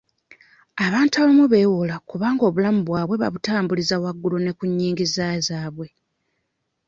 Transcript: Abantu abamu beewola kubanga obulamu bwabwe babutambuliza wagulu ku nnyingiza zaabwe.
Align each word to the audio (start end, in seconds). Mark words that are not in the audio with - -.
Abantu 0.85 1.15
abamu 1.17 1.45
beewola 1.53 1.95
kubanga 2.09 2.43
obulamu 2.49 2.81
bwabwe 2.87 3.15
babutambuliza 3.21 3.95
wagulu 4.03 4.35
ku 4.57 4.63
nnyingiza 4.69 5.25
zaabwe. 5.47 5.87